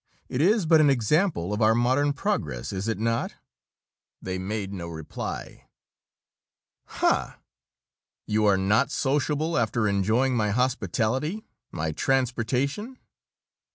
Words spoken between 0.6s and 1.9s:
but an example of our